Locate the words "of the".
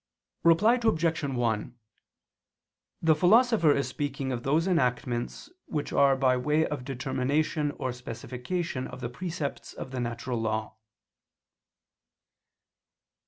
8.87-9.09, 9.73-9.99